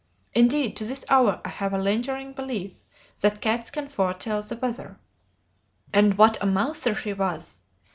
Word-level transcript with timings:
Indeed, 0.33 0.75
to 0.77 0.83
this 0.83 1.05
hour 1.09 1.39
I 1.45 1.49
have 1.49 1.73
a 1.73 1.77
lingering 1.77 2.33
belief 2.33 2.81
that 3.21 3.39
cats 3.39 3.69
can 3.69 3.87
foretell 3.87 4.41
the 4.41 4.55
weather. 4.57 4.99
"And 5.93 6.17
what 6.17 6.41
a 6.41 6.47
mouser 6.47 6.95
she 6.95 7.13
was! 7.13 7.61